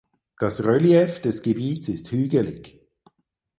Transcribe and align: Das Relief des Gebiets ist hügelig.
Das 0.39 0.63
Relief 0.65 1.19
des 1.21 1.43
Gebiets 1.43 1.87
ist 1.87 2.11
hügelig. 2.11 2.81